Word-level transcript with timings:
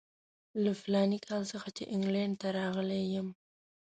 له 0.63 0.71
فلاني 0.81 1.19
کال 1.27 1.41
څخه 1.51 1.67
چې 1.77 1.83
انګلینډ 1.95 2.35
ته 2.41 2.47
راغلی 2.59 3.01
یم. 3.13 3.27